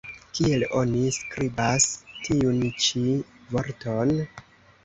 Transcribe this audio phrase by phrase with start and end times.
[0.37, 1.87] Kiel oni skribas
[2.23, 3.05] tiun ĉi
[3.55, 4.19] vorton?